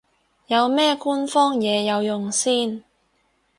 [0.47, 2.83] 有咩官方嘢有用先